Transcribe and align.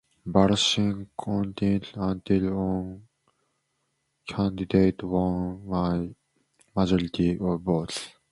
Balloting 0.25 1.09
continued 1.15 1.89
until 1.93 2.55
one 2.55 3.07
candidate 4.27 5.03
won 5.03 5.63
a 5.71 6.09
majority 6.79 7.37
of 7.39 7.61
votes. 7.61 8.09